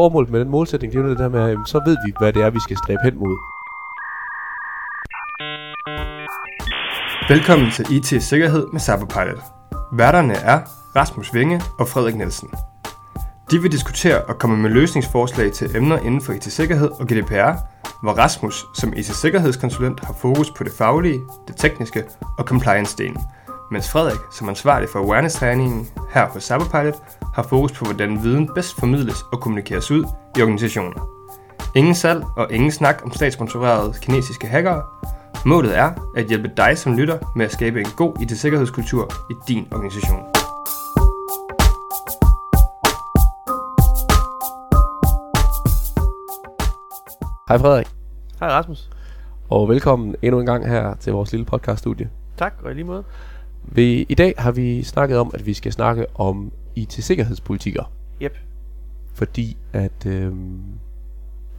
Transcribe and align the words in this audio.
Formålet 0.00 0.30
med 0.30 0.40
den 0.40 0.48
målsætning, 0.48 0.92
det 0.92 0.98
er 0.98 1.04
jo 1.04 1.10
det 1.10 1.18
der 1.18 1.28
med, 1.28 1.40
at 1.40 1.58
så 1.66 1.80
ved 1.86 1.96
vi, 2.06 2.12
hvad 2.18 2.32
det 2.32 2.42
er, 2.42 2.50
vi 2.50 2.60
skal 2.60 2.76
stræbe 2.76 2.98
hen 3.04 3.18
mod. 3.18 3.36
Velkommen 7.28 7.70
til 7.70 7.84
IT 7.96 8.22
Sikkerhed 8.22 8.66
med 8.72 8.80
Cyberpilot. 8.80 9.42
Værterne 9.92 10.34
er 10.34 10.60
Rasmus 10.96 11.34
Vinge 11.34 11.60
og 11.78 11.88
Frederik 11.88 12.14
Nielsen. 12.16 12.48
De 13.50 13.62
vil 13.62 13.72
diskutere 13.72 14.24
og 14.24 14.38
komme 14.38 14.56
med 14.56 14.70
løsningsforslag 14.70 15.52
til 15.52 15.76
emner 15.76 15.98
inden 15.98 16.20
for 16.20 16.32
IT-sikkerhed 16.32 16.90
og 17.00 17.06
GDPR, 17.06 17.52
hvor 18.02 18.12
Rasmus 18.12 18.64
som 18.74 18.92
IT-sikkerhedskonsulent 18.96 20.04
har 20.04 20.14
fokus 20.14 20.50
på 20.50 20.64
det 20.64 20.72
faglige, 20.72 21.20
det 21.48 21.56
tekniske 21.56 22.04
og 22.38 22.44
compliance-delen, 22.50 23.20
mens 23.70 23.90
Frederik 23.90 24.20
som 24.32 24.48
ansvarlig 24.48 24.88
for 24.88 24.98
awareness-træningen 24.98 25.88
her 26.14 26.28
på 26.28 26.40
Cyberpilot 26.40 26.94
har 27.36 27.42
fokus 27.42 27.72
på, 27.72 27.84
hvordan 27.84 28.22
viden 28.22 28.50
bedst 28.54 28.80
formidles 28.80 29.22
og 29.32 29.40
kommunikeres 29.40 29.90
ud 29.90 30.04
i 30.38 30.42
organisationer. 30.42 31.08
Ingen 31.74 31.94
salg 31.94 32.24
og 32.36 32.52
ingen 32.52 32.70
snak 32.70 33.00
om 33.04 33.12
statssponsorerede 33.12 33.94
kinesiske 34.02 34.46
hackere. 34.46 34.82
Målet 35.46 35.78
er 35.78 35.92
at 36.16 36.26
hjælpe 36.26 36.50
dig 36.56 36.78
som 36.78 36.96
lytter 36.96 37.32
med 37.36 37.46
at 37.46 37.52
skabe 37.52 37.80
en 37.80 37.86
god 37.96 38.20
IT-sikkerhedskultur 38.22 39.12
i 39.30 39.34
din 39.48 39.68
organisation. 39.72 40.22
Hej 47.48 47.58
Frederik, 47.58 47.86
Hej 48.40 48.48
Rasmus. 48.48 48.90
og 49.48 49.68
velkommen 49.68 50.14
endnu 50.22 50.40
en 50.40 50.46
gang 50.46 50.68
her 50.68 50.94
til 50.94 51.12
vores 51.12 51.32
lille 51.32 51.46
podcaststudie. 51.46 52.10
Tak, 52.36 52.54
og 52.64 52.70
i 52.70 52.74
lige 52.74 52.84
måde. 52.84 53.04
Vi, 53.62 54.06
I 54.08 54.14
dag 54.14 54.34
har 54.38 54.52
vi 54.52 54.82
snakket 54.82 55.18
om, 55.18 55.30
at 55.34 55.46
vi 55.46 55.54
skal 55.54 55.72
snakke 55.72 56.06
om 56.14 56.52
IT-sikkerhedspolitikker, 56.76 57.92
Yep. 58.22 58.36
fordi 59.14 59.56
at... 59.72 60.06
Øhm, 60.06 60.60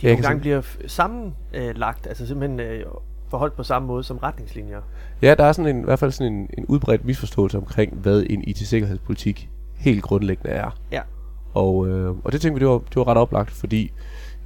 De 0.01 0.07
nogle 0.07 0.21
gange 0.23 0.39
bliver 0.39 0.61
sammenlagt, 0.87 2.07
altså 2.07 2.27
simpelthen 2.27 2.59
øh, 2.59 2.85
forholdt 3.29 3.55
på 3.55 3.63
samme 3.63 3.87
måde 3.87 4.03
som 4.03 4.17
retningslinjer. 4.17 4.81
Ja, 5.21 5.35
der 5.35 5.43
er 5.43 5.51
sådan 5.51 5.75
en, 5.75 5.81
i 5.81 5.85
hvert 5.85 5.99
fald 5.99 6.11
sådan 6.11 6.33
en, 6.33 6.49
en 6.57 6.65
udbredt 6.65 7.05
misforståelse 7.05 7.57
omkring, 7.57 7.93
hvad 7.95 8.23
en 8.29 8.43
IT-sikkerhedspolitik 8.47 9.49
helt 9.75 10.03
grundlæggende 10.03 10.49
er. 10.49 10.77
Ja. 10.91 11.01
Og, 11.53 11.87
øh, 11.87 12.15
og 12.23 12.31
det 12.31 12.41
tænkte 12.41 12.59
vi, 12.59 12.65
det 12.65 12.71
var, 12.73 12.77
det 12.77 12.95
var 12.95 13.07
ret 13.07 13.17
oplagt, 13.17 13.51
fordi 13.51 13.91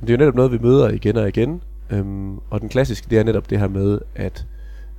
det 0.01 0.09
er 0.09 0.13
jo 0.13 0.17
netop 0.17 0.35
noget, 0.35 0.51
vi 0.51 0.57
møder 0.57 0.89
igen 0.89 1.17
og 1.17 1.27
igen. 1.27 1.61
Øhm, 1.89 2.37
og 2.49 2.61
den 2.61 2.69
klassiske, 2.69 3.07
det 3.09 3.19
er 3.19 3.23
netop 3.23 3.49
det 3.49 3.59
her 3.59 3.67
med, 3.67 3.99
at, 4.15 4.47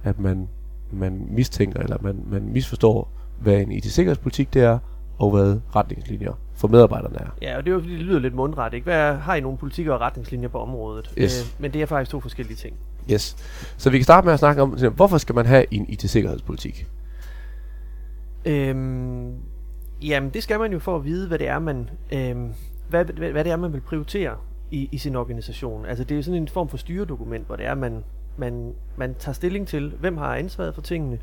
at 0.05 0.19
man, 0.19 0.49
man 0.93 1.27
mistænker, 1.31 1.81
eller 1.81 1.97
man, 2.01 2.25
man 2.31 2.49
misforstår, 2.53 3.11
hvad 3.41 3.61
en 3.61 3.73
IT-sikkerhedspolitik 3.73 4.55
det 4.55 4.63
er, 4.63 4.79
og 5.19 5.31
hvad 5.31 5.61
retningslinjer 5.77 6.33
for 6.55 6.69
medarbejderne 6.69 7.19
er. 7.19 7.29
Ja, 7.43 7.57
og 7.57 7.65
det 7.65 7.71
er 7.71 7.75
jo 7.75 7.81
fordi, 7.81 7.93
det 7.93 8.03
lyder 8.03 8.19
lidt 8.19 8.35
mundret, 8.35 8.75
ikke? 8.75 8.85
Hvad 8.85 8.97
er, 8.97 9.13
har 9.13 9.35
I 9.35 9.41
nogle 9.41 9.59
politikker 9.59 9.93
og 9.93 10.01
retningslinjer 10.01 10.49
på 10.49 10.59
området? 10.59 11.13
Yes. 11.19 11.43
Øh, 11.43 11.63
men 11.63 11.73
det 11.73 11.83
er 11.83 11.87
faktisk 11.87 12.11
to 12.11 12.21
forskellige 12.21 12.57
ting. 12.57 12.77
Yes. 13.11 13.37
Så 13.77 13.91
vi 13.91 13.99
kan 13.99 14.05
starte 14.05 14.25
med 14.25 14.33
at 14.33 14.39
snakke 14.39 14.63
om, 14.63 14.79
hvorfor 14.95 15.19
skal 15.19 15.35
man 15.35 15.47
have 15.47 15.65
en 15.71 15.87
IT-sikkerhedspolitik? 15.89 16.87
Øhm, 18.45 19.35
jamen, 20.03 20.31
det 20.31 20.43
skal 20.43 20.59
man 20.59 20.73
jo 20.73 20.79
for 20.79 20.97
at 20.97 21.05
vide, 21.05 21.29
hvad 21.29 21.39
det 21.39 21.49
er, 21.49 21.59
man, 21.59 21.91
øhm, 22.13 22.53
hvad, 22.89 23.05
hvad, 23.05 23.31
hvad 23.31 23.45
det 23.45 23.53
er, 23.53 23.57
man 23.57 23.73
vil 23.73 23.81
prioritere 23.81 24.37
i, 24.71 24.89
i 24.93 24.99
sin 24.99 25.17
organisation. 25.17 25.87
Altså, 25.87 26.05
det 26.05 26.19
er 26.19 26.23
sådan 26.23 26.43
en 26.43 26.49
form 26.49 26.69
for 26.69 26.77
styredokument, 26.77 27.47
hvor 27.47 27.57
det 27.57 27.67
er, 27.67 27.75
man, 27.75 28.05
man, 28.37 28.73
man 28.97 29.15
tager 29.19 29.35
stilling 29.35 29.69
til, 29.69 29.93
hvem 30.01 30.17
har 30.17 30.35
ansvaret 30.37 30.75
for 30.75 30.83
tingene, 30.83 31.19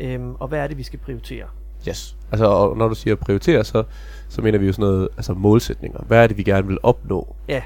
øhm, 0.00 0.34
og 0.34 0.48
hvad 0.48 0.58
er 0.58 0.66
det, 0.66 0.78
vi 0.78 0.82
skal 0.82 0.98
prioritere. 0.98 1.46
Yes. 1.88 2.16
Altså, 2.32 2.46
og 2.46 2.76
når 2.76 2.88
du 2.88 2.94
siger 2.94 3.14
prioritere, 3.14 3.64
så, 3.64 3.82
så 4.28 4.42
mener 4.42 4.58
vi 4.58 4.66
jo 4.66 4.72
sådan 4.72 4.82
noget, 4.90 5.08
altså 5.16 5.34
målsætninger. 5.34 6.00
Hvad 6.06 6.22
er 6.22 6.26
det, 6.26 6.36
vi 6.36 6.42
gerne 6.42 6.66
vil 6.66 6.78
opnå? 6.82 7.36
Ja, 7.48 7.62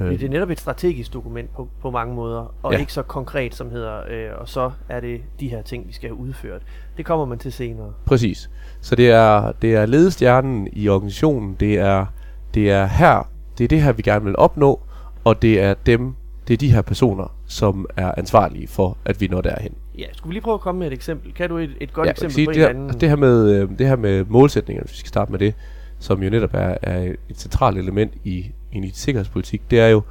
Øh, 0.00 0.10
Det 0.10 0.22
er 0.22 0.28
netop 0.28 0.50
et 0.50 0.60
strategisk 0.60 1.12
dokument 1.12 1.54
på, 1.56 1.68
på 1.82 1.90
mange 1.90 2.14
måder, 2.14 2.54
og 2.62 2.72
Ja. 2.72 2.78
ikke 2.78 2.92
så 2.92 3.02
konkret 3.02 3.54
som 3.54 3.70
hedder, 3.70 4.00
øh, 4.10 4.30
og 4.40 4.48
så 4.48 4.70
er 4.88 5.00
det 5.00 5.20
de 5.40 5.48
her 5.48 5.62
ting, 5.62 5.88
vi 5.88 5.92
skal 5.92 6.08
have 6.08 6.16
udført. 6.18 6.62
Det 6.96 7.04
kommer 7.06 7.24
man 7.24 7.38
til 7.38 7.52
senere. 7.52 7.92
Præcis. 8.04 8.50
Så 8.80 8.94
det 8.96 9.10
er, 9.10 9.52
det 9.62 9.74
er 9.74 9.86
ledestjernen 9.86 10.68
i 10.72 10.88
organisationen, 10.88 11.56
det 11.60 11.78
er, 11.78 12.06
det 12.54 12.70
er 12.70 12.86
her, 12.86 13.28
det 13.58 13.64
er 13.64 13.68
det 13.68 13.82
her, 13.82 13.92
vi 13.92 14.02
gerne 14.02 14.24
vil 14.24 14.36
opnå, 14.38 14.80
og 15.24 15.42
det 15.42 15.60
er 15.62 15.74
dem, 15.86 16.14
det 16.48 16.54
er 16.54 16.58
de 16.58 16.72
her 16.72 16.82
personer, 16.82 17.34
som 17.46 17.86
er 17.96 18.12
ansvarlige 18.16 18.68
for, 18.68 18.96
at 19.04 19.20
vi 19.20 19.26
når 19.26 19.40
derhen. 19.40 19.74
Ja, 19.98 20.04
skulle 20.12 20.28
vi 20.30 20.34
lige 20.34 20.42
prøve 20.42 20.54
at 20.54 20.60
komme 20.60 20.78
med 20.78 20.86
et 20.86 20.92
eksempel? 20.92 21.32
Kan 21.34 21.48
du 21.48 21.56
et, 21.56 21.70
et 21.80 21.92
godt 21.92 22.06
ja, 22.06 22.10
eksempel 22.10 22.34
sige, 22.34 22.46
på 22.46 22.52
det, 22.52 22.56
en 22.56 22.62
her, 22.62 22.68
anden? 22.68 23.00
det, 23.00 23.08
her 23.08 23.16
med, 23.16 23.50
øh, 23.54 23.68
det 23.78 23.86
her 23.86 23.96
med 23.96 24.24
målsætninger, 24.28 24.82
hvis 24.84 24.92
vi 24.92 24.98
skal 24.98 25.08
starte 25.08 25.30
med 25.32 25.38
det, 25.38 25.54
som 25.98 26.22
jo 26.22 26.30
netop 26.30 26.54
er, 26.54 26.74
er 26.82 27.02
et 27.28 27.36
centralt 27.40 27.78
element 27.78 28.12
i, 28.24 28.38
i 28.72 28.76
en 28.76 28.90
sikkerhedspolitik, 28.92 29.62
det 29.70 29.80
er 29.80 29.88
jo, 29.88 30.02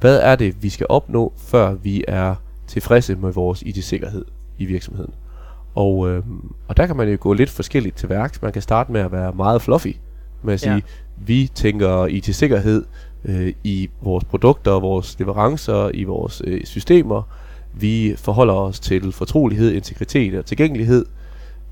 hvad 0.00 0.20
er 0.20 0.36
det, 0.36 0.62
vi 0.62 0.68
skal 0.68 0.86
opnå, 0.88 1.32
før 1.36 1.74
vi 1.74 2.04
er 2.08 2.34
tilfredse 2.66 3.14
med 3.14 3.32
vores 3.32 3.62
IT-sikkerhed 3.62 4.24
i 4.58 4.64
virksomheden. 4.64 5.14
Og, 5.74 6.10
øh, 6.10 6.22
og 6.68 6.76
der 6.76 6.86
kan 6.86 6.96
man 6.96 7.08
jo 7.08 7.16
gå 7.20 7.32
lidt 7.32 7.50
forskelligt 7.50 7.96
til 7.96 8.08
værks. 8.08 8.42
Man 8.42 8.52
kan 8.52 8.62
starte 8.62 8.92
med 8.92 9.00
at 9.00 9.12
være 9.12 9.32
meget 9.32 9.62
fluffy, 9.62 9.96
med 10.42 10.54
at 10.54 10.60
sige, 10.60 10.74
Ja. 10.74 10.80
vi 11.16 11.50
tænker 11.54 12.06
IT-sikkerhed 12.06 12.84
øh, 13.24 13.52
i 13.64 13.90
vores 14.02 14.24
produkter, 14.24 14.80
vores 14.80 15.18
leverancer, 15.18 15.90
i 15.94 16.04
vores 16.04 16.42
øh, 16.44 16.64
systemer. 16.64 17.22
Vi 17.80 18.14
forholder 18.16 18.54
os 18.54 18.80
til 18.80 19.12
fortrolighed, 19.12 19.72
integritet 19.72 20.38
og 20.38 20.46
tilgængelighed. 20.46 21.06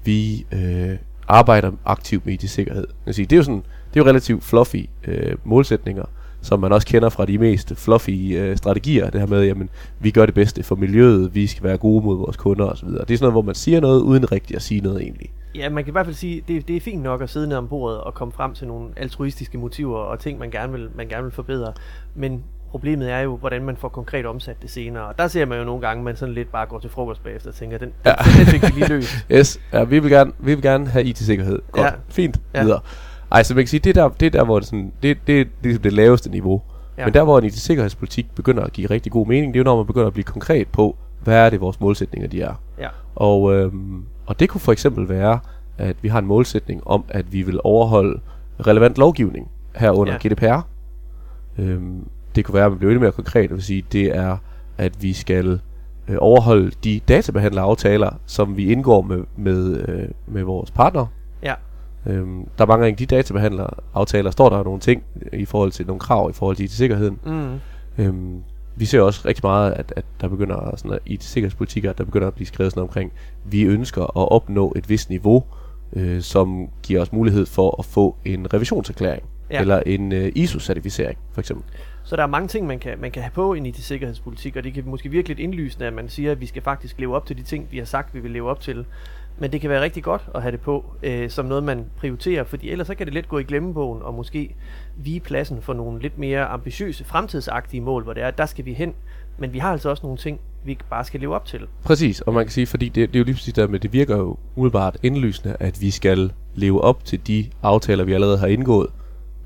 Vi 0.04 0.47
øh, 0.53 0.97
arbejder 1.28 1.72
aktivt 1.84 2.26
med 2.26 2.34
IT-sikkerhed. 2.34 2.87
Vil 3.04 3.15
sige, 3.15 3.26
Det 3.26 3.32
er 3.32 3.37
jo 3.37 3.42
sådan, 3.42 3.62
det 3.94 4.00
er 4.00 4.04
jo 4.04 4.09
relativt 4.09 4.44
fluffy 4.44 4.87
øh, 5.06 5.37
målsætninger, 5.44 6.04
som 6.42 6.60
man 6.60 6.72
også 6.72 6.87
kender 6.87 7.09
fra 7.09 7.25
de 7.25 7.38
mest 7.38 7.72
fluffy 7.76 8.37
øh, 8.37 8.56
strategier. 8.56 9.10
Det 9.10 9.20
her 9.20 9.26
med, 9.26 9.44
jamen, 9.44 9.70
vi 10.00 10.10
gør 10.10 10.26
det 10.26 10.34
bedste 10.34 10.62
for 10.62 10.76
miljøet, 10.76 11.34
vi 11.34 11.47
skal 11.47 11.65
være 11.65 11.76
gode 11.76 12.04
mod 12.04 12.16
vores 12.16 12.36
kunder 12.36 12.65
osv. 12.65 12.88
Det 12.88 12.97
er 12.97 13.04
sådan 13.04 13.19
noget, 13.21 13.34
hvor 13.34 13.42
man 13.42 13.54
siger 13.54 13.81
noget, 13.81 14.00
uden 14.00 14.32
rigtigt 14.32 14.56
at 14.56 14.62
sige 14.62 14.81
noget 14.81 15.03
egentlig. 15.03 15.31
Ja, 15.54 15.69
man 15.69 15.84
kan 15.84 15.91
i 15.91 15.92
hvert 15.92 16.06
fald 16.06 16.16
sige, 16.16 16.42
det, 16.48 16.69
det 16.69 16.76
er 16.76 16.81
fint 16.81 17.03
nok 17.03 17.22
at 17.22 17.31
sidde 17.31 17.47
ned 17.47 17.56
om 17.56 17.69
bordet 17.69 18.00
og 18.00 18.15
komme 18.15 18.32
frem 18.32 18.54
til 18.54 18.66
nogle 18.66 18.88
altruistiske 18.97 19.59
motiver 19.59 19.98
og 19.98 20.19
ting, 20.19 20.38
man 20.38 20.50
gerne 20.50 20.72
vil, 20.72 20.88
man 20.94 21.09
gerne 21.09 21.22
vil 21.22 21.32
forbedre. 21.32 21.72
Men 22.15 22.42
problemet 22.75 23.11
er 23.12 23.19
jo, 23.21 23.37
hvordan 23.37 23.62
man 23.65 23.77
får 23.77 23.89
konkret 23.89 24.27
omsat 24.27 24.62
det 24.62 24.71
senere. 24.71 25.05
Og 25.05 25.19
der 25.19 25.29
ser 25.29 25.45
man 25.47 25.59
jo 25.59 25.65
nogle 25.65 25.81
gange, 25.81 26.01
at 26.01 26.05
man 26.05 26.17
sådan 26.17 26.35
lidt 26.35 26.53
bare 26.53 26.67
går 26.67 26.79
til 26.79 26.91
frokost 26.91 27.25
bagefter 27.25 27.49
og 27.51 27.55
tænker, 27.55 27.79
den, 27.79 27.93
Ja. 28.07 28.11
den, 28.39 28.47
fik 28.47 28.62
vi 28.62 28.69
lige 28.81 28.89
løst. 28.89 29.27
Yes, 29.33 29.61
ja, 29.73 29.85
vi, 29.85 29.99
vil 29.99 30.11
gerne, 30.11 30.33
vi 30.39 30.55
vil 30.55 30.62
gerne 30.62 30.87
have 30.87 31.05
IT-sikkerhed. 31.05 31.59
Godt, 31.73 31.87
Ja. 31.87 31.91
fint, 32.09 32.41
Ja. 32.55 32.63
videre. 32.63 32.81
Ej, 33.33 33.43
så 33.43 33.55
man 33.55 33.63
kan 33.65 33.69
sige, 33.69 33.81
det 33.81 33.97
er 33.97 34.03
der, 34.03 34.09
det 34.21 34.27
er 34.27 34.31
der 34.31 34.45
hvor 34.45 34.59
det, 34.59 34.69
sådan, 34.69 34.93
det, 35.03 35.19
det 35.27 35.41
er 35.41 35.45
ligesom 35.63 35.83
det 35.83 35.93
laveste 35.93 36.31
niveau. 36.31 36.63
Ja. 36.99 37.05
Men 37.05 37.15
der, 37.15 37.23
hvor 37.25 37.39
en 37.39 37.45
IT-sikkerhedspolitik 37.45 38.27
begynder 38.34 38.63
at 38.65 38.73
give 38.73 38.91
rigtig 38.91 39.13
god 39.13 39.27
mening, 39.27 39.55
det 39.55 39.59
er 39.61 39.61
jo, 39.61 39.65
når 39.65 39.77
man 39.77 39.87
begynder 39.87 40.07
at 40.07 40.13
blive 40.13 40.25
konkret 40.25 40.69
på, 40.69 40.97
hvad 41.25 41.37
er 41.47 41.51
det, 41.51 41.61
vores 41.61 41.81
målsætninger 41.81 42.29
de 42.29 42.43
er. 42.43 42.55
Ja. 42.79 42.89
Og, 43.15 43.55
øhm, 43.55 44.05
og 44.27 44.41
det 44.41 44.49
kunne 44.49 44.61
for 44.61 44.73
eksempel 44.73 45.09
være, 45.09 45.39
at 45.79 45.97
vi 46.03 46.09
har 46.09 46.19
en 46.19 46.27
målsætning 46.27 46.87
om, 46.87 47.05
at 47.09 47.33
vi 47.33 47.43
vil 47.43 47.61
overholde 47.65 48.21
relevant 48.67 48.99
lovgivning 48.99 49.51
herunder. 49.77 50.13
Ja. 50.25 50.29
GDPR. 50.29 50.61
Øhm, 51.59 52.07
det 52.34 52.45
kunne 52.45 52.55
være, 52.55 52.65
at 52.65 52.71
man 52.71 52.78
bliver 52.78 52.91
endnu 52.91 53.00
mere 53.00 53.12
konkret, 53.12 53.50
vil 53.50 53.62
sige, 53.62 53.84
det 53.93 54.17
er, 54.17 54.37
at 54.78 55.03
vi 55.03 55.12
skal 55.12 55.61
øh, 56.09 56.17
overholde 56.21 56.71
de 56.84 57.00
databehandleraftaler, 57.09 58.11
som 58.27 58.56
vi 58.56 58.72
indgår 58.72 59.03
med, 59.03 59.25
med, 59.37 59.89
øh, 59.89 60.09
med 60.27 60.43
vores 60.43 60.71
partnere. 60.71 61.09
Ja. 61.43 61.55
Øhm, 62.06 62.49
der 62.59 62.65
er 62.65 62.69
mange 62.69 62.87
af 62.87 62.97
de 62.97 63.06
databehandleraftaler, 63.06 64.31
står 64.31 64.49
der 64.49 64.65
nogle 64.65 64.81
ting 64.81 65.03
i 65.33 65.45
forhold 65.45 65.72
til 65.72 65.87
nogle 65.87 66.00
krav 66.00 66.31
i 66.31 66.33
forhold 66.33 66.56
til 66.56 66.65
IT-sikkerheden. 66.65 67.19
Mm. 67.27 67.61
Øhm, 67.99 68.43
vi 68.77 68.84
ser 68.84 69.01
også 69.01 69.22
rigtig 69.25 69.43
meget, 69.45 69.72
at, 69.72 69.93
at 69.97 70.05
der 70.21 70.28
begynder 70.28 70.75
sådan 70.77 70.93
at, 70.93 70.99
i 71.06 71.19
sikkerhedspolitikker, 71.21 71.93
der 71.93 72.05
begynder 72.05 72.27
at 72.27 72.34
blive 72.34 72.47
skrevet 72.47 72.72
sådan 72.72 72.83
omkring, 72.83 73.12
vi 73.45 73.62
ønsker 73.62 74.03
at 74.03 74.33
opnå 74.33 74.72
et 74.77 74.89
vist 74.89 75.11
niveau, 75.11 75.45
øh, 75.93 76.21
som 76.22 76.69
giver 76.83 77.01
os 77.01 77.12
mulighed 77.12 77.47
for 77.47 77.77
at 77.78 77.84
få 77.84 78.16
en 78.25 78.55
revisionserklæring. 78.55 79.22
Ja. 79.51 79.61
eller 79.61 79.83
en 79.87 80.12
øh, 80.12 80.33
ISO-certificering, 80.34 81.19
for 81.33 81.41
eksempel. 81.41 81.65
Så 82.04 82.16
der 82.16 82.22
er 82.22 82.26
mange 82.26 82.48
ting, 82.48 82.66
man 82.66 82.78
kan, 82.78 83.01
man 83.01 83.10
kan 83.10 83.22
have 83.22 83.30
på 83.30 83.54
i 83.54 83.60
det 83.60 83.84
sikkerhedspolitik, 83.84 84.56
og 84.56 84.65
det 84.65 84.74
kan 84.74 84.83
måske 84.86 85.09
virke 85.09 85.28
lidt 85.28 85.39
indlysende, 85.39 85.86
at 85.86 85.92
man 85.92 86.09
siger, 86.09 86.33
at 86.33 86.41
vi 86.41 86.47
skal 86.47 86.62
faktisk 86.62 86.98
leve 86.98 87.16
op 87.16 87.27
til 87.27 87.39
de 87.39 87.42
ting, 87.42 87.68
vi 87.71 87.78
har 87.78 87.84
sagt, 87.84 88.15
vi 88.15 88.21
vil 88.21 88.30
leve 88.30 88.51
op 88.51 88.60
til. 88.60 88.86
Men 89.39 89.53
det 89.53 89.60
kan 89.60 89.71
være 89.71 89.83
rigtig 89.83 90.03
godt 90.03 90.28
at 90.34 90.42
have 90.42 90.53
det 90.53 90.60
på, 90.60 90.84
øh, 91.03 91.30
som 91.30 91.47
noget, 91.47 91.65
man 91.65 91.84
prioriterer, 91.97 92.45
fordi 92.45 92.71
ellers 92.71 92.86
så 92.86 92.95
kan 92.95 93.06
det 93.06 93.15
let 93.15 93.28
gå 93.28 93.39
i 93.39 93.42
glemmebogen, 93.42 94.03
og 94.03 94.15
måske 94.15 94.54
vige 94.97 95.21
pladsen 95.21 95.62
for 95.62 95.74
nogle 95.74 96.03
lidt 96.03 96.18
mere 96.18 96.45
ambitiøse, 96.45 97.04
fremtidsagtige 97.04 97.80
mål, 97.80 98.03
hvor 98.03 98.12
det 98.12 98.22
er, 98.22 98.28
at 98.28 98.39
der 98.39 98.47
skal 98.47 98.65
vi 98.65 98.72
hen. 98.72 98.95
Men 99.39 99.53
vi 99.53 99.59
har 99.59 99.72
altså 99.72 99.91
også 99.91 100.03
nogle 100.03 100.18
ting, 100.18 100.41
vi 100.65 100.78
bare 100.91 101.04
skal 101.04 101.21
leve 101.21 101.34
op 101.34 101.45
til. 101.45 101.60
Præcis, 101.84 102.21
og 102.21 102.34
man 102.34 102.45
kan 102.45 102.53
sige, 102.53 102.66
fordi 102.66 102.89
det, 102.89 103.09
det 103.09 103.16
er 103.16 103.21
jo 103.21 103.24
lige 103.24 103.34
præcis 103.34 103.54
der 103.54 103.66
med, 103.66 103.80
det 103.80 103.92
virker 103.92 104.16
jo 104.16 104.36
umiddelbart 104.57 104.97
indlysende, 105.03 105.57
at 105.60 105.80
vi 105.80 105.91
skal 105.91 106.33
leve 106.54 106.80
op 106.80 107.04
til 107.04 107.27
de 107.27 107.47
aftaler, 107.62 108.04
vi 108.04 108.12
allerede 108.12 108.39
har 108.39 108.47
indgået. 108.47 108.91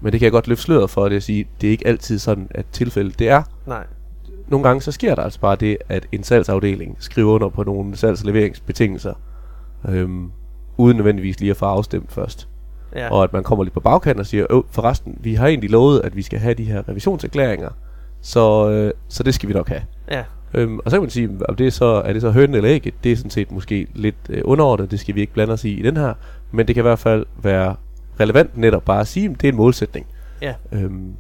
Men 0.01 0.13
det 0.13 0.21
kan 0.21 0.25
jeg 0.25 0.33
godt 0.33 0.49
løfte 0.49 0.63
sløret 0.63 0.91
for, 0.91 1.09
det 1.09 1.17
at 1.17 1.23
sige, 1.23 1.49
det 1.61 1.67
er 1.67 1.71
ikke 1.71 1.87
altid 1.87 2.19
sådan, 2.19 2.49
at 2.51 2.67
tilfældet 2.73 3.19
det 3.19 3.29
er. 3.29 3.43
Nej. 3.67 3.87
Nogle 4.49 4.69
gange 4.69 4.83
så 4.83 4.93
sker 4.93 5.15
der 5.15 5.23
altså 5.23 5.41
bare 5.41 5.57
det, 5.57 5.79
at 5.89 6.07
en 6.13 6.23
salgsafdeling 6.23 6.97
skriver 6.99 7.33
under 7.33 7.49
på 7.49 7.63
nogle 7.63 7.97
salgsleveringsbetingelser, 7.97 9.15
øhm, 9.89 10.31
uden 10.77 10.97
nødvendigvis 10.97 11.41
lige 11.41 11.51
at 11.51 11.57
få 11.57 11.65
afstemt 11.65 12.13
først. 12.13 12.49
Ja. 12.97 13.11
Og 13.11 13.25
at 13.25 13.33
man 13.33 13.43
kommer 13.43 13.65
lidt 13.65 13.75
på 13.75 13.81
bagkanten 13.81 14.21
og 14.21 14.27
siger, 14.27 14.47
øh, 14.51 14.63
forresten, 14.71 15.19
vi 15.21 15.35
har 15.35 15.47
egentlig 15.47 15.71
lovet, 15.71 16.01
at 16.05 16.17
vi 16.17 16.23
skal 16.23 16.39
have 16.39 16.55
de 16.55 16.65
her 16.65 16.89
revisionserklæringer, 16.89 17.71
så, 18.21 18.71
øh, 18.71 18.93
så 19.09 19.23
det 19.23 19.35
skal 19.35 19.49
vi 19.49 19.55
nok 19.55 19.69
have. 19.69 19.83
Ja, 20.11 20.25
Øhm, 20.55 20.79
og 20.79 20.91
så 20.91 20.97
kan 20.97 21.03
man 21.03 21.11
sige, 21.11 21.31
om 21.49 21.57
det 21.57 21.67
er 21.67 21.71
så, 21.71 22.03
er 22.05 22.13
det 22.13 22.23
så 22.23 22.31
høn 22.31 22.55
eller 22.55 22.71
ægget, 22.71 22.95
det 23.05 23.13
er 23.13 23.17
sådan 23.17 23.31
set 23.31 23.53
måske 23.53 23.87
lidt 23.95 24.17
øh, 24.31 24.43
underordnet, 24.45 24.91
det 24.91 25.01
skal 25.01 25.15
vi 25.15 25.21
ikke 25.21 25.33
blande 25.33 25.53
os 25.53 25.65
i 25.65 25.79
i 25.79 25.83
den 25.83 25.97
her, 25.97 26.15
men 26.51 26.67
det 26.67 26.75
kan 26.75 26.81
i 26.81 26.89
hvert 26.89 26.99
fald 26.99 27.27
være 27.43 27.77
relevant 28.21 28.57
netop 28.57 28.85
bare 28.85 29.01
at 29.01 29.07
sige, 29.07 29.31
at 29.31 29.41
det 29.41 29.49
er 29.49 29.53
en 29.53 29.57
målsætning. 29.57 30.07
ja, 30.43 30.55
Øhm, 30.73 31.13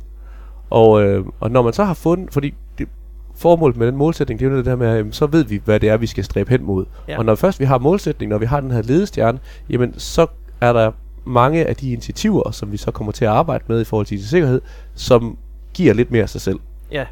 og, 0.70 1.02
øh, 1.02 1.24
og 1.40 1.50
når 1.50 1.62
man 1.62 1.72
så 1.72 1.84
har 1.84 1.94
fundet, 1.94 2.32
fordi 2.32 2.54
det, 2.78 2.88
formålet 3.36 3.76
med 3.76 3.86
den 3.86 3.96
målsætning, 3.96 4.40
det 4.40 4.46
er 4.46 4.50
jo 4.50 4.56
det 4.56 4.64
der 4.64 4.76
med, 4.76 4.86
at 4.86 5.06
så 5.10 5.26
ved 5.26 5.44
vi, 5.44 5.60
hvad 5.64 5.80
det 5.80 5.88
er, 5.88 5.96
vi 5.96 6.06
skal 6.06 6.24
stræbe 6.24 6.50
hen 6.50 6.64
mod. 6.64 6.84
Ja. 7.08 7.18
Og 7.18 7.24
når 7.24 7.34
først 7.34 7.60
vi 7.60 7.64
har 7.64 7.78
målsætning, 7.78 8.30
når 8.30 8.38
vi 8.38 8.46
har 8.46 8.60
den 8.60 8.70
her 8.70 8.82
ledestjerne, 8.82 9.38
jamen 9.70 9.94
så 9.98 10.26
er 10.60 10.72
der 10.72 10.90
mange 11.24 11.66
af 11.66 11.76
de 11.76 11.92
initiativer, 11.92 12.50
som 12.50 12.72
vi 12.72 12.76
så 12.76 12.90
kommer 12.90 13.12
til 13.12 13.24
at 13.24 13.30
arbejde 13.30 13.64
med 13.66 13.80
i 13.80 13.84
forhold 13.84 14.06
til 14.06 14.28
sikkerhed, 14.28 14.60
som 14.94 15.38
giver 15.74 15.94
lidt 15.94 16.10
mere 16.10 16.22
af 16.22 16.28
sig 16.28 16.40
selv. 16.40 16.58
ja, 16.92 17.04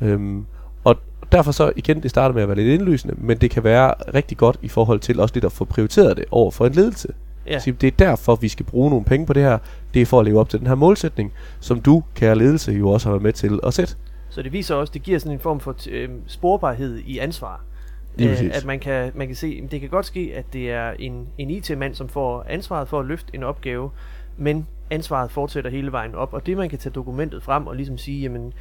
Øhm, 0.00 0.44
og 0.84 0.96
derfor 1.32 1.52
så 1.52 1.72
igen, 1.76 2.02
det 2.02 2.10
starter 2.10 2.34
med 2.34 2.42
at 2.42 2.48
være 2.48 2.56
lidt 2.56 2.80
indlysende, 2.80 3.14
men 3.18 3.38
det 3.38 3.50
kan 3.50 3.64
være 3.64 3.94
rigtig 4.14 4.36
godt 4.36 4.56
i 4.62 4.68
forhold 4.68 5.00
til 5.00 5.20
også 5.20 5.34
lidt 5.34 5.44
at 5.44 5.52
få 5.52 5.64
prioriteret 5.64 6.16
det 6.16 6.24
over 6.30 6.50
for 6.50 6.66
en 6.66 6.72
ledelse. 6.72 7.08
Ja. 7.50 7.58
Sige, 7.58 7.76
det 7.80 7.86
er 7.86 8.06
derfor, 8.06 8.34
vi 8.34 8.48
skal 8.48 8.66
bruge 8.66 8.90
nogle 8.90 9.04
penge 9.04 9.26
på 9.26 9.32
det 9.32 9.42
her. 9.42 9.58
Det 9.94 10.02
er 10.02 10.06
for 10.06 10.20
at 10.20 10.26
leve 10.26 10.40
op 10.40 10.48
til 10.48 10.58
den 10.58 10.66
her 10.66 10.74
målsætning, 10.74 11.32
som 11.60 11.80
du, 11.80 12.02
kære 12.14 12.38
ledelse, 12.38 12.72
jo 12.72 12.90
også 12.90 13.08
har 13.08 13.12
været 13.12 13.22
med 13.22 13.32
til 13.32 13.60
at 13.62 13.74
sætte. 13.74 13.94
Så 14.30 14.42
det 14.42 14.52
viser 14.52 14.74
også, 14.74 14.92
det 14.92 15.02
giver 15.02 15.18
sådan 15.18 15.32
en 15.32 15.40
form 15.40 15.60
for 15.60 15.76
øh, 15.90 16.08
sporbarhed 16.26 16.98
i 16.98 17.18
ansvar. 17.18 17.64
Øh, 18.20 18.50
at 18.52 18.64
man 18.64 18.80
kan, 18.80 19.12
man 19.14 19.26
kan 19.26 19.36
se, 19.36 19.68
det 19.70 19.80
kan 19.80 19.88
godt 19.88 20.06
ske, 20.06 20.32
at 20.34 20.44
det 20.52 20.70
er 20.70 20.90
en, 20.98 21.28
en 21.38 21.50
IT-mand, 21.50 21.94
som 21.94 22.08
får 22.08 22.44
ansvaret 22.48 22.88
for 22.88 23.00
at 23.00 23.06
løfte 23.06 23.34
en 23.34 23.42
opgave, 23.42 23.90
men 24.36 24.66
ansvaret 24.90 25.30
fortsætter 25.30 25.70
hele 25.70 25.92
vejen 25.92 26.14
op, 26.14 26.32
og 26.32 26.46
det 26.46 26.56
man 26.56 26.68
kan 26.68 26.78
tage 26.78 26.92
dokumentet 26.92 27.42
frem 27.42 27.66
og 27.66 27.76
ligesom 27.76 27.98
sige, 27.98 28.20
jamen 28.22 28.52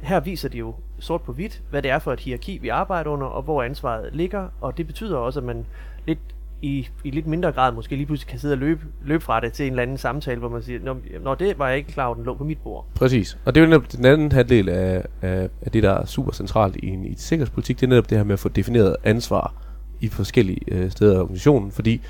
her 0.00 0.20
viser 0.20 0.48
det 0.48 0.58
jo 0.58 0.74
sort 0.98 1.22
på 1.22 1.32
hvidt, 1.32 1.62
hvad 1.70 1.82
det 1.82 1.90
er 1.90 1.98
for 1.98 2.12
et 2.12 2.20
hierarki, 2.20 2.58
vi 2.58 2.68
arbejder 2.68 3.10
under, 3.10 3.26
og 3.26 3.42
hvor 3.42 3.62
ansvaret 3.62 4.10
ligger, 4.12 4.48
og 4.60 4.78
det 4.78 4.86
betyder 4.86 5.16
også, 5.16 5.40
at 5.40 5.46
man 5.46 5.66
lidt 6.06 6.18
i, 6.62 6.88
i 7.04 7.10
lidt 7.10 7.26
mindre 7.26 7.52
grad 7.52 7.72
måske 7.72 7.96
lige 7.96 8.06
pludselig 8.06 8.30
kan 8.30 8.38
sidde 8.38 8.54
og 8.54 8.58
løbe, 8.58 8.80
løbe 9.04 9.24
fra 9.24 9.40
det 9.40 9.52
til 9.52 9.66
en 9.66 9.72
eller 9.72 9.82
anden 9.82 9.98
samtale, 9.98 10.38
hvor 10.38 10.48
man 10.48 10.62
siger, 10.62 10.80
Nå, 10.80 10.96
Nå 11.22 11.34
det 11.34 11.58
var 11.58 11.68
jeg 11.68 11.76
ikke 11.76 11.92
klar 11.92 12.06
over, 12.06 12.14
den 12.14 12.24
lå 12.24 12.34
på 12.34 12.44
mit 12.44 12.58
bord. 12.58 12.86
Præcis. 12.94 13.38
Og 13.44 13.54
det 13.54 13.60
er 13.60 13.64
jo 13.64 13.70
netop 13.70 13.92
den 13.92 14.04
anden 14.04 14.32
halvdel 14.32 14.68
af, 14.68 15.04
af, 15.22 15.48
af 15.62 15.70
det, 15.70 15.82
der 15.82 15.90
er 15.90 16.06
super 16.06 16.32
centralt 16.32 16.76
i 16.76 16.86
en 16.86 17.04
i 17.04 17.14
sikkerhedspolitik, 17.16 17.80
det 17.80 17.86
er 17.86 17.90
netop 17.90 18.10
det 18.10 18.18
her 18.18 18.24
med 18.24 18.32
at 18.32 18.38
få 18.38 18.48
defineret 18.48 18.96
ansvar 19.04 19.54
i 20.00 20.08
forskellige 20.08 20.60
øh, 20.68 20.90
steder 20.90 21.14
i 21.14 21.18
organisationen. 21.18 21.72
Fordi 21.72 22.00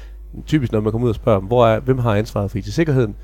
typisk, 0.46 0.72
når 0.72 0.80
man 0.80 0.92
kommer 0.92 1.04
ud 1.04 1.10
og 1.10 1.14
spørger, 1.14 1.40
hvor 1.40 1.66
er, 1.66 1.80
hvem 1.80 1.98
har 1.98 2.14
ansvaret 2.14 2.50
for 2.50 2.58
IT-sikkerheden, 2.58 3.16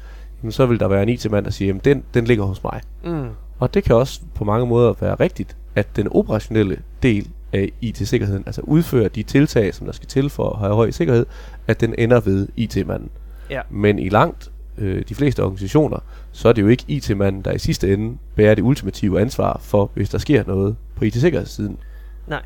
jamen, 0.42 0.52
så 0.52 0.66
vil 0.66 0.80
der 0.80 0.88
være 0.88 1.02
en 1.02 1.08
IT-mand, 1.08 1.44
der 1.44 1.50
siger, 1.50 1.66
jamen 1.66 1.80
den, 1.84 2.04
den 2.14 2.24
ligger 2.24 2.44
hos 2.44 2.64
mig. 2.64 2.80
Mm. 3.04 3.28
Og 3.58 3.74
det 3.74 3.84
kan 3.84 3.96
også 3.96 4.20
på 4.34 4.44
mange 4.44 4.66
måder 4.66 4.94
være 5.00 5.14
rigtigt, 5.14 5.56
at 5.74 5.96
den 5.96 6.08
operationelle 6.10 6.78
del 7.02 7.28
af 7.52 7.72
IT-sikkerheden, 7.81 8.43
altså 8.46 8.60
udfører 8.64 9.08
de 9.08 9.22
tiltag, 9.22 9.75
som 9.75 9.87
der 9.87 9.93
skal 9.93 10.08
til 10.08 10.31
for 10.31 10.50
at 10.50 10.58
have 10.58 10.75
høj 10.75 10.90
sikkerhed, 10.90 11.26
at 11.66 11.81
den 11.81 11.94
ender 11.99 12.20
ved 12.20 12.49
IT-manden. 12.56 13.10
Ja. 13.50 13.60
Men 13.70 13.99
i 13.99 14.08
langt 14.08 14.50
øh, 14.78 15.02
de 15.08 15.14
fleste 15.14 15.43
organisationer, 15.43 15.99
så 16.32 16.49
er 16.49 16.52
det 16.52 16.62
jo 16.62 16.69
ikke 16.69 16.84
IT-manden, 16.88 17.43
der 17.43 17.52
i 17.52 17.58
sidste 17.58 17.93
ende 17.93 18.19
bærer 18.34 18.54
det 18.54 18.62
ultimative 18.62 19.20
ansvar 19.20 19.58
for, 19.62 19.90
hvis 19.94 20.10
der 20.10 20.19
sker 20.19 20.44
noget 20.46 20.76
på 20.96 21.04
IT-sikkerhedssiden. 21.04 21.78
Nej. 22.26 22.43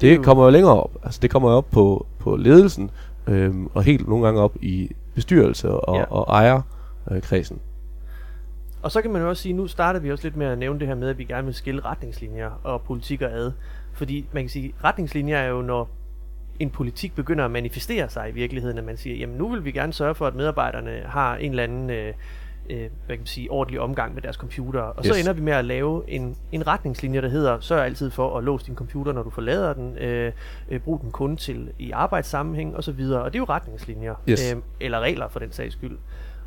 Det, 0.00 0.18
det 0.18 0.24
kommer 0.24 0.44
jo 0.44 0.50
længere 0.50 0.82
op. 0.82 0.96
Altså 1.04 1.18
det 1.22 1.30
kommer 1.30 1.50
jo 1.50 1.56
op 1.56 1.70
på, 1.70 2.06
på 2.18 2.36
ledelsen, 2.36 2.90
øhm, 3.26 3.66
og 3.74 3.82
helt 3.82 4.08
nogle 4.08 4.24
gange 4.24 4.40
op 4.40 4.56
i 4.60 4.90
bestyrelse 5.14 5.70
og, 5.70 5.96
Ja. 5.96 6.04
og 6.04 6.26
ejerkredsen. 6.28 7.58
Og 8.82 8.92
så 8.92 9.02
kan 9.02 9.10
man 9.12 9.22
jo 9.22 9.28
også 9.28 9.42
sige, 9.42 9.52
nu 9.52 9.66
starter 9.66 10.00
vi 10.00 10.12
også 10.12 10.24
lidt 10.24 10.36
med 10.36 10.46
at 10.46 10.58
nævne 10.58 10.80
det 10.80 10.88
her 10.88 10.94
med, 10.94 11.08
at 11.08 11.18
vi 11.18 11.24
gerne 11.24 11.44
vil 11.44 11.54
skille 11.54 11.80
retningslinjer 11.84 12.50
og 12.64 12.80
politikker 12.82 13.28
ad. 13.28 13.52
Fordi 13.98 14.26
man 14.32 14.42
kan 14.42 14.50
sige, 14.50 14.72
retningslinjer 14.84 15.38
er 15.38 15.48
jo, 15.48 15.62
når 15.62 15.90
en 16.60 16.70
politik 16.70 17.14
begynder 17.14 17.44
at 17.44 17.50
manifestere 17.50 18.08
sig 18.08 18.28
i 18.28 18.32
virkeligheden, 18.32 18.78
at 18.78 18.84
man 18.84 18.96
siger, 18.96 19.16
jamen 19.16 19.36
nu 19.36 19.48
vil 19.48 19.64
vi 19.64 19.72
gerne 19.72 19.92
sørge 19.92 20.14
for, 20.14 20.26
at 20.26 20.34
medarbejderne 20.34 21.02
har 21.06 21.36
en 21.36 21.50
eller 21.50 21.62
anden 21.62 21.90
øh, 21.90 22.14
øh, 22.70 22.78
hvad 22.78 22.88
kan 23.08 23.18
man 23.18 23.26
sige, 23.26 23.50
ordentlig 23.50 23.80
omgang 23.80 24.14
med 24.14 24.22
deres 24.22 24.36
computer. 24.36 24.80
Og 24.80 25.04
så 25.04 25.10
Yes. 25.14 25.20
ender 25.20 25.32
vi 25.32 25.40
med 25.40 25.52
at 25.52 25.64
lave 25.64 26.10
en, 26.10 26.36
en 26.52 26.66
retningslinje, 26.66 27.22
der 27.22 27.28
hedder, 27.28 27.60
sørg 27.60 27.84
altid 27.84 28.10
for 28.10 28.38
at 28.38 28.44
låse 28.44 28.66
din 28.66 28.74
computer, 28.74 29.12
når 29.12 29.22
du 29.22 29.30
forlader 29.30 29.72
den, 29.72 29.98
øh, 29.98 30.32
øh, 30.68 30.80
brug 30.80 31.00
den 31.00 31.10
kun 31.10 31.36
til 31.36 31.70
i 31.78 31.90
arbejdssammenhæng 31.90 32.76
osv. 32.76 32.90
Og 33.00 33.32
det 33.32 33.34
er 33.34 33.38
jo 33.38 33.44
retningslinjer, 33.44 34.14
Yes. 34.28 34.52
øh, 34.54 34.62
eller 34.80 35.00
regler 35.00 35.28
for 35.28 35.38
den 35.38 35.52
sags 35.52 35.72
skyld. 35.74 35.98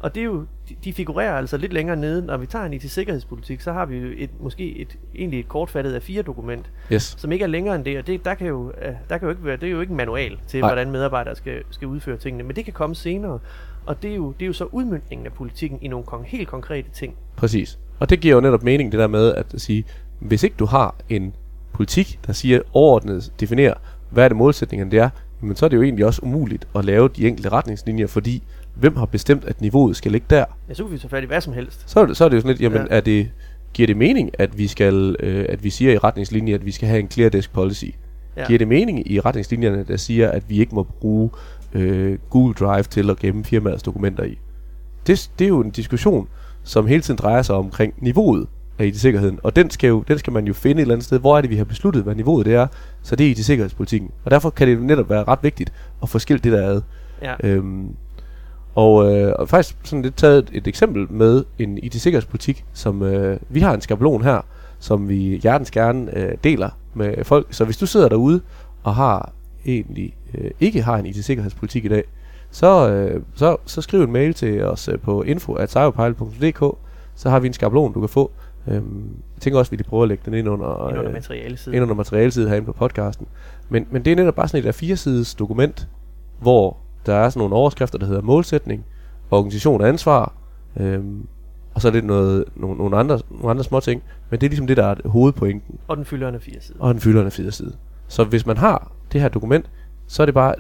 Og 0.04 0.16
det 0.16 0.22
er 0.22 0.26
jo, 0.26 0.46
de, 0.84 0.94
figurerer 0.94 1.38
altså 1.38 1.58
lidt 1.58 1.74
længere 1.74 1.96
nede. 1.96 2.26
Når 2.26 2.38
vi 2.38 2.46
tager 2.46 2.66
en 2.66 2.74
IT-sikkerhedspolitik, 2.74 3.62
så 3.62 3.72
har 3.72 3.86
vi 3.86 3.98
jo 3.98 4.08
et, 4.18 4.30
måske 4.40 4.78
et, 4.78 4.98
egentlig 5.16 5.40
et 5.40 5.48
kortfattet 5.48 5.94
af 5.94 6.02
fire 6.04 6.22
dokument, 6.22 6.72
Yes. 6.94 7.16
som 7.18 7.32
ikke 7.32 7.44
er 7.44 7.48
længere 7.48 7.76
end 7.76 7.86
det, 7.86 7.98
og 7.98 8.08
det, 8.08 8.26
der 8.26 8.34
kan 8.34 8.48
jo, 8.48 8.72
øh, 8.82 8.94
der 9.10 9.18
kan 9.18 9.26
jo 9.26 9.30
ikke 9.30 9.46
være, 9.46 9.58
det 9.58 9.68
er 9.68 9.72
jo 9.72 9.82
ikke 9.82 9.92
en 9.92 9.98
manual 9.98 10.40
til, 10.48 10.60
Nej. 10.60 10.70
hvordan 10.70 10.92
medarbejdere 10.92 11.36
skal, 11.36 11.64
skal 11.70 11.88
udføre 11.88 12.18
tingene, 12.18 12.44
men 12.44 12.56
det 12.56 12.64
kan 12.66 12.74
komme 12.74 12.96
senere, 12.96 13.40
og 13.86 14.02
det 14.04 14.12
er 14.12 14.16
jo, 14.16 14.32
det 14.32 14.42
er 14.46 14.48
jo 14.48 14.54
så 14.54 14.64
udmyndningen 14.72 15.26
af 15.28 15.34
politikken 15.34 15.80
i 15.82 15.88
nogle 15.88 16.06
kon- 16.08 16.24
helt 16.26 16.48
konkrete 16.48 16.90
ting. 16.94 17.16
Præcis. 17.36 17.80
Og 18.00 18.10
det 18.10 18.20
giver 18.20 18.36
jo 18.36 18.42
netop 18.42 18.64
mening, 18.64 18.92
det 18.92 19.00
der 19.00 19.08
med 19.08 19.34
at 19.34 19.46
sige, 19.58 19.84
hvis 20.20 20.44
ikke 20.44 20.56
du 20.60 20.66
har 20.66 20.96
en 21.10 21.34
politik, 21.74 22.20
der 22.28 22.34
siger 22.34 22.62
overordnet 22.74 23.34
definerer, 23.40 23.74
hvad 24.10 24.24
er 24.24 24.28
det 24.28 24.38
målsætningerne 24.38 24.92
det 24.92 25.00
er, 25.00 25.10
men 25.42 25.56
så 25.56 25.66
er 25.66 25.70
det 25.70 25.78
jo 25.78 25.82
egentlig 25.82 26.06
også 26.06 26.22
umuligt 26.24 26.68
at 26.76 26.86
lave 26.86 27.08
de 27.08 27.28
enkelte 27.28 27.50
retningslinjer, 27.50 28.08
fordi 28.08 28.44
hvem 28.76 28.96
har 28.96 29.06
bestemt, 29.06 29.46
at 29.46 29.62
niveauet 29.62 29.96
skal 29.96 30.12
ligge 30.12 30.28
der? 30.30 30.46
Ja, 30.70 30.74
så 30.74 30.84
kan 30.84 30.94
vi 30.94 30.98
tage 30.98 31.10
fat 31.10 31.24
i 31.24 31.26
hvad 31.26 31.42
som 31.42 31.54
helst. 31.54 31.84
Så 31.90 32.00
er 32.00 32.06
det, 32.06 32.18
så 32.18 32.26
er 32.26 32.30
det 32.30 32.36
jo 32.36 32.42
sådan 32.42 32.50
lidt, 32.52 32.62
jamen 32.62 32.88
Ja. 32.90 32.98
er 32.98 33.02
det, 33.02 33.30
giver 33.74 33.88
det 33.88 33.98
mening, 33.98 34.30
at 34.40 34.58
vi 34.58 34.68
skal, 34.68 35.16
øh, 35.20 35.46
at 35.50 35.64
vi 35.64 35.70
siger 35.70 35.94
i 35.94 35.98
retningslinjer, 35.98 36.56
at 36.56 36.66
vi 36.66 36.72
skal 36.72 36.88
have 36.88 37.00
en 37.00 37.12
clear 37.12 37.30
desk 37.30 37.54
policy? 37.54 37.86
Ja. 38.38 38.48
Giver 38.48 38.58
det 38.60 38.68
mening 38.68 39.12
i 39.12 39.20
retningslinjerne, 39.20 39.86
der 39.88 39.98
siger, 39.98 40.30
at 40.30 40.50
vi 40.50 40.60
ikke 40.60 40.76
må 40.76 40.84
bruge 40.84 41.30
øh, 41.74 42.18
Google 42.30 42.54
Drive 42.54 42.84
til 42.84 43.10
at 43.10 43.20
gemme 43.20 43.44
firmaets 43.44 43.84
dokumenter 43.84 44.24
i? 44.24 44.38
Det, 45.08 45.32
det 45.40 45.46
er 45.46 45.50
jo 45.50 45.62
en 45.62 45.70
diskussion, 45.72 46.28
som 46.64 46.88
hele 46.88 47.02
tiden 47.02 47.18
drejer 47.18 47.42
sig 47.42 47.56
omkring 47.56 47.94
niveauet 47.98 48.48
af 48.82 48.86
IT-sikkerheden, 48.86 49.40
og 49.44 49.56
den 49.56 49.70
skal, 49.70 49.88
jo, 49.88 50.04
den 50.08 50.18
skal 50.20 50.34
man 50.34 50.46
jo 50.46 50.54
finde 50.54 50.80
et 50.80 50.82
eller 50.82 50.96
andet 50.96 51.06
sted. 51.06 51.20
Hvor 51.20 51.38
er 51.38 51.42
det, 51.42 51.50
vi 51.50 51.56
har 51.56 51.64
besluttet, 51.64 52.04
hvad 52.04 52.16
niveauet 52.16 52.46
det 52.46 52.54
er? 52.54 52.68
Så 53.02 53.16
det 53.16 53.28
er 53.28 53.32
IT-sikkerhedspolitikken. 53.32 54.12
Og 54.26 54.32
derfor 54.32 54.50
kan 54.50 54.68
det 54.68 54.76
jo 54.76 54.80
netop 54.80 55.10
være 55.10 55.24
ret 55.24 55.40
vigtigt 55.42 55.74
at 56.04 56.10
få 56.10 56.20
skilt 56.20 56.44
det 56.44 56.52
der 56.52 56.68
ad. 56.68 56.82
Ja. 57.22 57.36
Øhm, 57.44 57.88
og, 58.76 59.14
øh, 59.14 59.34
og 59.40 59.50
faktisk 59.50 59.76
sådan 59.84 60.02
lidt 60.02 60.16
taget 60.16 60.38
et, 60.38 60.50
et 60.54 60.68
eksempel 60.68 61.08
med 61.12 61.44
en 61.60 61.78
IT-sikkerhedspolitik, 61.78 62.66
som 62.74 63.04
øh, 63.04 63.40
vi 63.50 63.60
har 63.60 63.74
en 63.74 63.82
skabelon 63.82 64.24
her, 64.24 64.42
som 64.80 65.10
vi 65.10 65.40
hjertens 65.44 65.72
gerne 65.72 66.18
øh, 66.18 66.32
deler 66.44 66.70
med 66.94 67.24
folk. 67.24 67.48
Så 67.50 67.66
hvis 67.66 67.78
du 67.78 67.86
sidder 67.86 68.10
derude 68.10 68.42
og 68.84 68.96
har 68.96 69.32
egentlig 69.66 70.16
øh, 70.34 70.52
ikke 70.60 70.82
har 70.82 70.98
en 70.98 71.06
IT-sikkerhedspolitik 71.06 71.86
i 71.86 71.88
dag, 71.88 72.04
så, 72.52 72.90
øh, 72.90 73.22
så, 73.36 73.58
så 73.66 73.82
skriv 73.82 74.04
en 74.04 74.12
mail 74.12 74.34
til 74.34 74.64
os 74.64 74.88
øh, 74.88 75.00
på 75.00 75.24
info.cyberpilot.dk, 75.24 76.78
så 77.16 77.30
har 77.30 77.40
vi 77.40 77.48
en 77.48 77.54
skabelon, 77.54 77.94
du 77.94 78.00
kan 78.00 78.10
få. 78.10 78.32
Øhm, 78.68 79.08
jeg 79.36 79.42
tænker 79.42 79.60
også, 79.60 79.70
at 79.70 79.72
vi 79.72 79.78
lige 79.78 79.88
prøver 79.88 80.04
at 80.04 80.10
lægge 80.10 80.22
den 80.26 80.34
ind 80.34 80.50
under, 80.50 80.88
Ind 80.90 80.98
under 80.98 81.08
øh, 81.08 81.14
materialesiden. 81.14 81.76
ind 81.76 81.84
under 81.84 81.96
materialesiden 81.96 82.50
herinde 82.50 82.66
på 82.66 82.74
podcasten. 82.74 83.28
Men, 83.70 83.88
men 83.92 84.06
det 84.06 84.12
er 84.12 84.16
netop 84.16 84.36
bare 84.36 84.48
sådan 84.48 84.70
et 84.70 84.76
A4-sides 84.84 85.36
dokument, 85.36 85.88
hvor 86.40 86.78
der 87.06 87.16
er 87.16 87.30
sådan 87.30 87.40
nogle 87.40 87.56
overskrifter, 87.56 87.98
der 87.98 88.06
hedder 88.06 88.22
målsætning, 88.22 88.86
organisation 89.32 89.82
og 89.82 89.88
ansvar, 89.90 90.34
øhm, 90.78 91.28
og 91.74 91.82
så 91.82 91.88
er 91.88 91.92
det 91.92 92.04
noget, 92.04 92.46
nogle, 92.56 92.78
nogle, 92.78 92.98
andre, 92.98 93.20
nogle 93.30 93.50
andre 93.50 93.64
små 93.64 93.80
ting, 93.80 94.04
men 94.30 94.40
det 94.42 94.48
er 94.48 94.50
ligesom 94.50 94.68
det, 94.68 94.78
der 94.78 94.86
er 94.86 94.96
hovedpointen, 95.10 95.76
Og 95.88 95.98
den 95.98 96.06
fylder 96.06 96.30
en 96.30 96.36
af 96.36 96.42
fire 96.42 96.62
sider. 96.62 96.80
og 96.80 96.94
den 96.94 97.02
fylder 97.02 97.26
en 97.26 97.32
fire 97.32 97.52
side. 97.52 97.74
Så 98.08 98.24
hvis 98.24 98.46
man 98.46 98.58
har 98.58 98.92
det 99.12 99.22
her 99.22 99.30
dokument, 99.30 99.70
så 100.08 100.22
er 100.24 100.26
det 100.26 100.34
bare, 100.36 100.56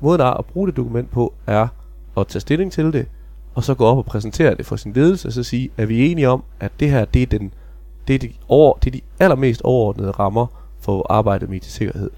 måden 0.00 0.20
at 0.20 0.44
bruge 0.52 0.68
det 0.68 0.76
dokument 0.76 1.10
på, 1.10 1.34
er 1.46 1.68
at 2.16 2.26
tage 2.26 2.40
stilling 2.40 2.72
til 2.72 2.92
det, 2.92 3.06
og 3.54 3.64
så 3.64 3.74
gå 3.74 3.84
op 3.84 3.98
og 3.98 4.04
præsentere 4.04 4.54
det 4.54 4.66
for 4.66 4.76
sin 4.76 4.92
ledelse, 4.92 5.28
og 5.28 5.32
så 5.32 5.42
sige, 5.42 5.70
er 5.76 5.86
vi 5.86 6.10
enige 6.10 6.28
om, 6.28 6.44
at 6.60 6.72
det 6.80 6.90
her, 6.90 7.04
det 7.04 7.22
er, 7.22 7.26
den, 7.26 7.54
det 8.08 8.14
er, 8.14 8.18
de, 8.18 8.32
over, 8.48 8.74
det 8.74 8.86
er 8.86 8.90
de 8.90 9.00
allermest 9.20 9.62
overordnede 9.62 10.10
rammer 10.10 10.46
for 10.80 11.06
arbejdet 11.10 11.48
med 11.48 11.56
IT-sikkerhed. 11.56 12.10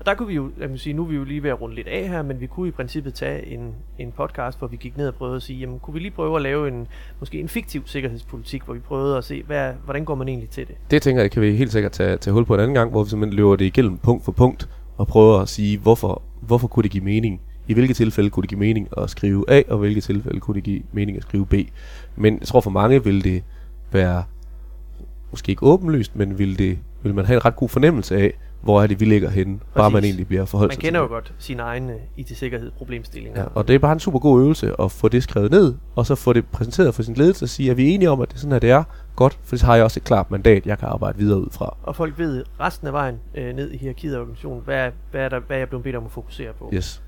Og 0.00 0.06
der 0.06 0.14
kunne 0.14 0.28
vi 0.28 0.34
jo, 0.34 0.50
jeg 0.60 0.68
kan 0.68 0.78
sige, 0.78 0.92
nu 0.92 1.02
er 1.02 1.06
vi 1.06 1.16
jo 1.16 1.24
lige 1.24 1.42
ved 1.42 1.50
at 1.50 1.60
runde 1.60 1.74
lidt 1.74 1.88
af 1.88 2.08
her, 2.08 2.22
men 2.22 2.40
vi 2.40 2.46
kunne 2.46 2.68
i 2.68 2.70
princippet 2.70 3.14
tage 3.14 3.46
en, 3.46 3.74
en 3.98 4.12
podcast, 4.12 4.58
hvor 4.58 4.68
vi 4.68 4.76
gik 4.76 4.96
ned 4.96 5.08
og 5.08 5.14
prøvede 5.14 5.36
at 5.36 5.42
sige, 5.42 5.58
jamen 5.58 5.78
kunne 5.78 5.94
vi 5.94 6.00
lige 6.00 6.10
prøve 6.10 6.36
at 6.36 6.42
lave 6.42 6.68
en, 6.68 6.86
måske 7.20 7.40
en 7.40 7.48
fiktiv 7.48 7.82
sikkerhedspolitik, 7.86 8.62
hvor 8.62 8.74
vi 8.74 8.80
prøvede 8.80 9.16
at 9.16 9.24
se, 9.24 9.42
hvad, 9.42 9.72
hvordan 9.84 10.04
går 10.04 10.14
man 10.14 10.28
egentlig 10.28 10.50
til 10.50 10.68
det? 10.68 10.74
Det 10.90 11.02
tænker 11.02 11.22
jeg, 11.22 11.30
kan 11.30 11.42
vi 11.42 11.56
helt 11.56 11.72
sikkert 11.72 11.92
tage, 11.92 12.16
tage 12.16 12.34
hul 12.34 12.44
på 12.44 12.54
en 12.54 12.60
anden 12.60 12.74
gang, 12.74 12.90
hvor 12.90 13.04
vi 13.04 13.10
simpelthen 13.10 13.36
løber 13.36 13.56
det 13.56 13.64
igennem 13.64 13.98
punkt 13.98 14.24
for 14.24 14.32
punkt, 14.32 14.68
og 14.96 15.06
prøver 15.06 15.38
at 15.38 15.48
sige, 15.48 15.78
hvorfor, 15.78 16.22
hvorfor 16.40 16.68
kunne 16.68 16.82
det 16.82 16.90
give 16.90 17.04
mening? 17.04 17.40
I 17.68 17.74
hvilke 17.74 17.94
tilfælde 17.94 18.30
kunne 18.30 18.42
det 18.42 18.48
give 18.48 18.58
mening 18.60 18.88
at 18.96 19.10
skrive 19.10 19.44
A, 19.50 19.62
og 19.68 19.76
i 19.76 19.78
hvilke 19.78 20.00
tilfælde 20.00 20.40
kunne 20.40 20.54
det 20.54 20.62
give 20.62 20.82
mening 20.92 21.16
at 21.16 21.22
skrive 21.22 21.46
B? 21.46 21.54
Men 22.16 22.38
jeg 22.40 22.46
tror 22.48 22.60
for 22.60 22.70
mange 22.70 23.04
vil 23.04 23.24
det 23.24 23.42
være, 23.92 24.24
måske 25.30 25.50
ikke 25.50 25.62
åbenlyst, 25.62 26.16
men 26.16 26.38
vil, 26.38 26.58
det, 26.58 26.78
vil 27.02 27.14
man 27.14 27.24
have 27.24 27.34
en 27.36 27.44
ret 27.44 27.56
god 27.56 27.68
fornemmelse 27.68 28.16
af, 28.16 28.32
hvor 28.60 28.82
er 28.82 28.86
det, 28.86 29.00
vi 29.00 29.04
ligger 29.04 29.30
henne, 29.30 29.58
bare 29.74 29.90
man 29.90 29.92
Præcis. 29.92 30.08
egentlig 30.10 30.26
bliver 30.26 30.44
forholdt 30.44 30.72
Man 30.72 30.78
kender 30.80 31.00
jo 31.00 31.06
godt 31.06 31.34
sine 31.38 31.62
egne 31.62 31.94
IT-sikkerhed 32.16 32.70
problemstillinger. 32.70 33.40
Ja, 33.40 33.46
og 33.54 33.68
det 33.68 33.74
er 33.74 33.78
bare 33.78 33.92
en 33.92 34.00
super 34.00 34.18
god 34.18 34.40
øvelse 34.42 34.80
at 34.80 34.92
få 34.92 35.08
det 35.08 35.22
skrevet 35.22 35.50
ned, 35.50 35.74
og 35.96 36.06
så 36.06 36.14
få 36.14 36.32
det 36.32 36.46
præsenteret 36.46 36.94
for 36.94 37.02
sin 37.02 37.14
ledelse 37.14 37.44
og 37.44 37.48
sige, 37.48 37.70
at 37.70 37.76
vi 37.76 37.90
er 37.90 37.94
enige 37.94 38.10
om, 38.10 38.20
at 38.20 38.28
det 38.28 38.34
er 38.34 38.38
sådan 38.38 38.52
her, 38.52 38.58
det 38.58 38.70
er. 38.70 38.84
Godt, 39.16 39.38
for 39.44 39.56
så 39.56 39.66
har 39.66 39.74
jeg 39.76 39.84
også 39.84 40.00
et 40.00 40.04
klart 40.04 40.30
mandat, 40.30 40.66
jeg 40.66 40.78
kan 40.78 40.88
arbejde 40.88 41.18
videre 41.18 41.40
ud 41.40 41.48
fra. 41.52 41.76
Og 41.82 41.96
folk 41.96 42.18
ved 42.18 42.44
resten 42.60 42.86
af 42.86 42.92
vejen 42.92 43.16
øh, 43.34 43.54
ned 43.56 43.70
i 43.70 43.76
hierarkiet 43.76 44.14
af 44.14 44.18
organisationen, 44.20 44.62
hvad, 44.64 44.76
er- 44.76 44.90
hvad, 45.10 45.20
er 45.20 45.28
der, 45.28 45.40
hvad 45.40 45.56
er 45.56 45.60
jeg 45.60 45.68
blevet 45.68 45.84
bedt 45.84 45.96
om 45.96 46.04
at 46.04 46.10
fokusere 46.10 46.52
på. 46.58 46.70
Yes. 46.74 47.02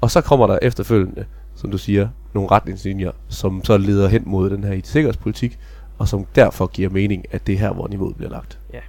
Og 0.00 0.10
så 0.10 0.20
kommer 0.20 0.46
der 0.46 0.58
efterfølgende, 0.62 1.24
som 1.54 1.70
du 1.70 1.78
siger, 1.78 2.08
nogle 2.34 2.50
retningslinjer, 2.50 3.10
som 3.28 3.64
så 3.64 3.76
leder 3.76 4.08
hen 4.08 4.22
mod 4.26 4.50
den 4.50 4.64
her 4.64 4.72
IT-sikkerhedspolitik, 4.72 5.58
og 5.98 6.08
som 6.08 6.26
derfor 6.34 6.66
giver 6.66 6.90
mening, 6.90 7.24
at 7.30 7.46
det 7.46 7.54
er 7.54 7.58
her, 7.58 7.72
hvor 7.72 7.88
niveauet 7.88 8.16
bliver 8.16 8.30
lagt. 8.30 8.58
Ja. 8.72 8.80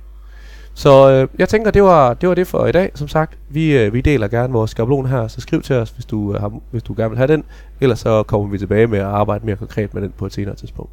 Så 0.73 1.11
øh, 1.11 1.27
jeg 1.39 1.49
tænker, 1.49 1.71
det 1.71 1.83
var, 1.83 2.13
det 2.13 2.29
var 2.29 2.35
det 2.35 2.47
for 2.47 2.65
i 2.65 2.71
dag. 2.71 2.91
Som 2.95 3.07
sagt, 3.07 3.37
vi, 3.49 3.77
øh, 3.77 3.93
vi 3.93 4.01
deler 4.01 4.27
gerne 4.27 4.53
vores 4.53 4.71
skabelon 4.71 5.05
her, 5.05 5.27
så 5.27 5.41
skriv 5.41 5.61
til 5.61 5.75
os, 5.75 5.89
hvis 5.89 6.05
du, 6.05 6.33
øh, 6.33 6.41
har, 6.41 6.51
hvis 6.71 6.83
du 6.83 6.93
gerne 6.97 7.09
vil 7.09 7.17
have 7.17 7.27
den. 7.27 7.43
Ellers 7.81 7.99
så 7.99 8.23
kommer 8.23 8.47
vi 8.47 8.57
tilbage 8.57 8.87
med 8.87 8.99
at 8.99 9.05
arbejde 9.05 9.45
mere 9.45 9.55
konkret 9.55 9.93
med 9.93 10.01
den 10.01 10.13
på 10.17 10.25
et 10.25 10.33
senere 10.33 10.55
tidspunkt. 10.55 10.91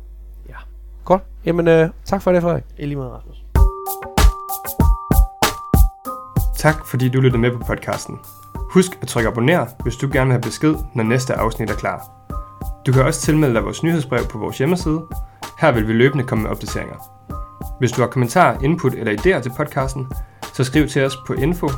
Ja. 0.48 0.54
Godt. 1.04 1.22
Jamen, 1.44 1.68
øh, 1.68 1.88
tak 2.04 2.22
for 2.22 2.32
det, 2.32 2.42
Frederik. 2.42 2.64
I 2.78 2.86
lige 2.86 2.96
måde, 2.96 3.08
Rasmus. 3.08 3.44
Tak 6.56 6.86
fordi 6.86 7.08
du 7.08 7.20
lyttede 7.20 7.40
med 7.40 7.50
på 7.50 7.58
podcasten. 7.66 8.18
Husk 8.74 8.98
at 9.02 9.08
trykke 9.08 9.28
abonner, 9.28 9.66
hvis 9.82 9.96
du 9.96 10.08
gerne 10.12 10.26
vil 10.26 10.32
have 10.32 10.40
besked, 10.40 10.74
når 10.94 11.04
næste 11.04 11.34
afsnit 11.34 11.70
er 11.70 11.74
klar. 11.74 12.10
Du 12.86 12.92
kan 12.92 13.04
også 13.04 13.20
tilmelde 13.20 13.54
dig 13.54 13.64
vores 13.64 13.82
nyhedsbrev 13.82 14.24
på 14.26 14.38
vores 14.38 14.58
hjemmeside. 14.58 15.02
Her 15.60 15.72
vil 15.72 15.88
vi 15.88 15.92
løbende 15.92 16.24
komme 16.24 16.42
med 16.42 16.50
opdateringer. 16.50 16.96
Hvis 17.78 17.92
du 17.92 18.00
har 18.00 18.08
kommentarer, 18.08 18.60
input 18.62 18.94
eller 18.94 19.12
idéer 19.12 19.42
til 19.42 19.52
podcasten, 19.56 20.06
så 20.54 20.64
skriv 20.64 20.88
til 20.88 21.04
os 21.04 21.16
på 21.26 21.32
info 21.32 21.68